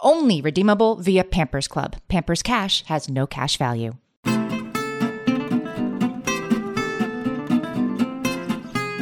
[0.00, 1.96] Only redeemable via Pampers Club.
[2.08, 3.94] Pampers Cash has no cash value.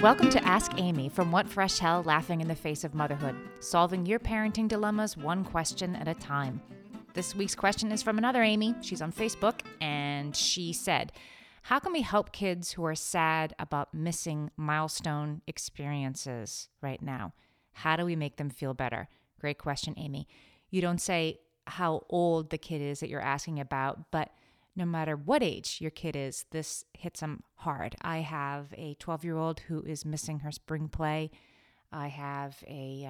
[0.01, 4.07] Welcome to Ask Amy from What Fresh Hell Laughing in the Face of Motherhood, solving
[4.07, 6.63] your parenting dilemmas one question at a time.
[7.15, 8.77] This week's question is from another Amy.
[8.81, 11.11] She's on Facebook, and she said,
[11.63, 17.33] How can we help kids who are sad about missing milestone experiences right now?
[17.73, 19.09] How do we make them feel better?
[19.41, 20.29] Great question, Amy.
[20.75, 24.31] You don't say how old the kid is that you're asking about, but
[24.75, 27.95] no matter what age your kid is, this hits them hard.
[28.03, 31.31] I have a 12 year old who is missing her spring play.
[31.93, 33.09] I have a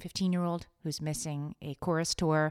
[0.00, 2.50] 15 um, year old who's missing a chorus tour,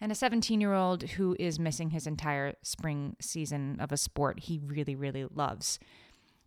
[0.00, 4.40] and a 17 year old who is missing his entire spring season of a sport
[4.40, 5.78] he really, really loves.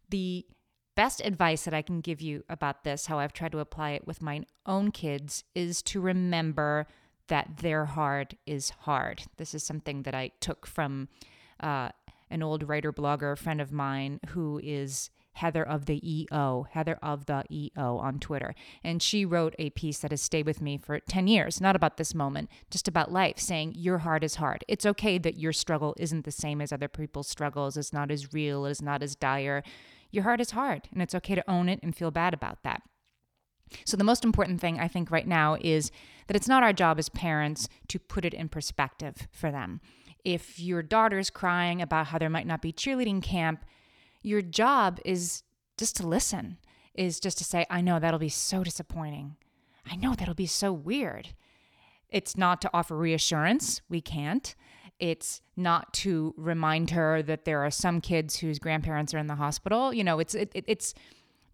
[0.09, 0.45] The
[0.93, 4.05] best advice that I can give you about this, how I've tried to apply it
[4.05, 6.85] with my own kids, is to remember
[7.27, 9.23] that their hard is hard.
[9.37, 11.09] This is something that I took from
[11.59, 11.89] uh,
[12.29, 17.25] an old writer blogger friend of mine who is Heather of the EO, Heather of
[17.25, 18.55] the EO on Twitter.
[18.83, 21.97] And she wrote a piece that has stayed with me for 10 years, not about
[21.97, 24.63] this moment, just about life, saying your heart is hard.
[24.69, 28.33] It's okay that your struggle isn't the same as other people's struggles, it's not as
[28.33, 29.61] real, it's not as dire.
[30.09, 32.81] Your heart is hard, and it's okay to own it and feel bad about that.
[33.85, 35.91] So, the most important thing I think right now is
[36.27, 39.79] that it's not our job as parents to put it in perspective for them.
[40.23, 43.63] If your daughter's crying about how there might not be cheerleading camp,
[44.23, 45.43] your job is
[45.77, 46.57] just to listen,
[46.95, 49.35] is just to say, I know that'll be so disappointing.
[49.89, 51.29] I know that'll be so weird.
[52.09, 54.55] It's not to offer reassurance, we can't.
[54.99, 59.35] It's not to remind her that there are some kids whose grandparents are in the
[59.35, 59.93] hospital.
[59.93, 60.93] You know, it's it, it's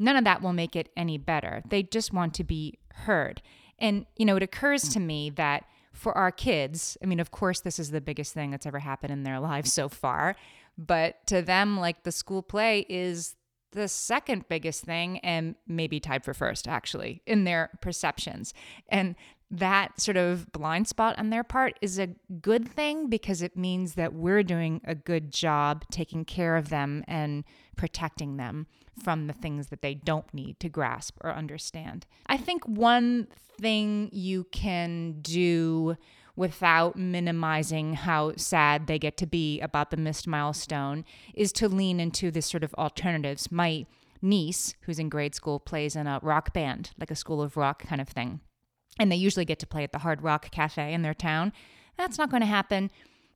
[0.02, 1.62] none of that will make it any better.
[1.70, 3.42] They just want to be heard.
[3.78, 7.62] And, you know, it occurs to me that for our kids, I mean, of course,
[7.62, 10.36] this is the biggest thing that's ever happened in their lives so far.
[10.78, 13.36] But to them, like the school play is
[13.74, 18.54] the second biggest thing and maybe tied for first, actually, in their perceptions.
[18.90, 19.16] And
[19.52, 22.08] that sort of blind spot on their part is a
[22.42, 27.04] good thing because it means that we're doing a good job taking care of them
[27.08, 27.44] and
[27.82, 28.68] protecting them
[29.04, 32.06] from the things that they don't need to grasp or understand.
[32.28, 33.26] I think one
[33.60, 35.98] thing you can do
[36.36, 41.04] without minimizing how sad they get to be about the missed milestone
[41.34, 43.52] is to lean into this sort of alternatives.
[43.52, 43.88] My
[44.22, 47.82] niece, who's in grade school, plays in a rock band, like a school of rock
[47.88, 48.42] kind of thing.
[49.00, 51.52] And they usually get to play at the Hard Rock Cafe in their town.
[51.98, 52.92] That's not going to happen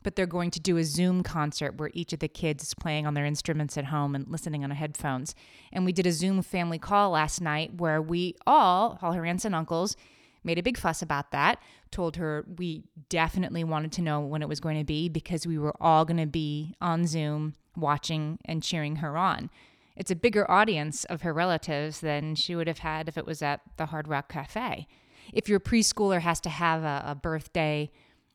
[0.06, 3.08] but they're going to do a Zoom concert where each of the kids is playing
[3.08, 5.34] on their instruments at home and listening on headphones.
[5.74, 9.46] And we did a Zoom family call last night where we all, all her aunts
[9.46, 9.98] and uncles,
[10.44, 11.60] made a big fuss about that.
[11.90, 15.58] Told her we definitely wanted to know when it was going to be because we
[15.58, 19.50] were all going to be on Zoom watching and cheering her on.
[19.96, 23.42] It's a bigger audience of her relatives than she would have had if it was
[23.42, 24.86] at the Hard Rock Cafe.
[25.34, 27.90] If your preschooler has to have a, a birthday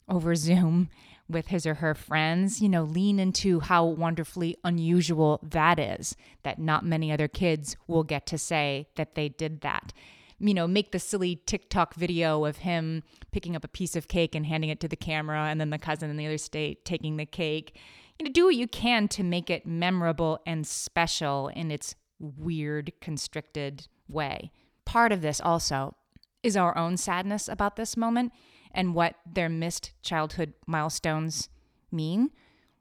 [0.09, 0.89] over Zoom
[1.31, 6.59] with his or her friends, you know, lean into how wonderfully unusual that is, that
[6.59, 9.93] not many other kids will get to say that they did that.
[10.39, 14.35] You know, make the silly TikTok video of him picking up a piece of cake
[14.35, 17.17] and handing it to the camera, and then the cousin in the other state taking
[17.17, 17.77] the cake.
[18.19, 22.93] You know, do what you can to make it memorable and special in its weird,
[23.01, 24.51] constricted way.
[24.85, 25.95] Part of this also
[26.43, 28.33] is our own sadness about this moment
[28.73, 31.49] and what their missed childhood milestones
[31.91, 32.31] mean.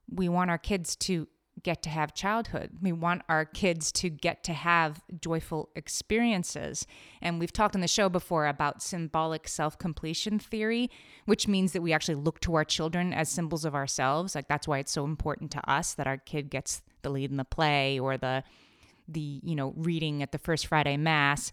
[0.10, 1.28] We want our kids to
[1.64, 2.72] get to have childhood.
[2.82, 6.86] We want our kids to get to have joyful experiences.
[7.22, 10.90] And we've talked on the show before about symbolic self completion theory,
[11.26, 14.36] which means that we actually look to our children as symbols of ourselves.
[14.36, 17.38] Like that's why it's so important to us that our kid gets the lead in
[17.38, 18.44] the play or the
[19.08, 21.52] the you know reading at the first Friday mass.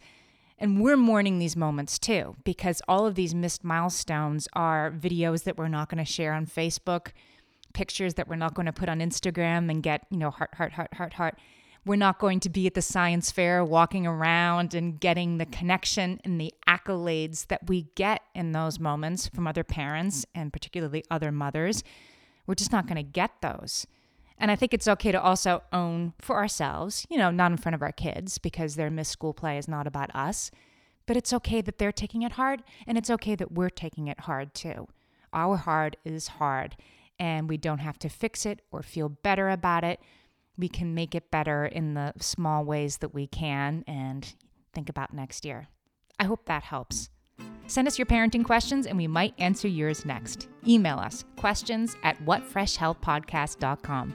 [0.59, 5.59] And we're mourning these moments too, because all of these missed milestones are videos that
[5.59, 7.09] we're not going to share on Facebook,
[7.75, 10.73] pictures that we're not going to put on Instagram and get, you know, heart, heart,
[10.73, 11.39] heart, heart, heart.
[11.85, 16.21] We're not going to be at the science fair walking around and getting the connection
[16.25, 21.31] and the accolades that we get in those moments from other parents and particularly other
[21.31, 21.85] mothers.
[22.47, 23.87] We're just not going to get those.
[24.39, 27.75] And I think it's okay to also own for ourselves, you know, not in front
[27.75, 30.51] of our kids because their missed school play is not about us,
[31.07, 34.21] but it's okay that they're taking it hard and it's okay that we're taking it
[34.21, 34.89] hard too.
[35.33, 36.77] Our hard is hard
[37.19, 40.01] and we don't have to fix it or feel better about it.
[40.59, 44.35] We can make it better in the small ways that we can and
[44.73, 45.69] think about next year.
[46.19, 47.11] I hope that helps.
[47.67, 50.49] Send us your parenting questions and we might answer yours next.
[50.67, 54.15] Email us questions at whatfreshhellpodcast.com.